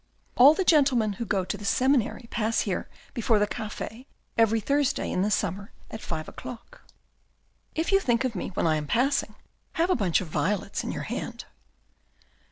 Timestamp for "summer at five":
5.29-6.27